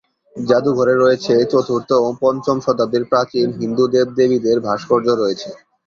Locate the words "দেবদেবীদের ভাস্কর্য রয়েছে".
3.93-5.49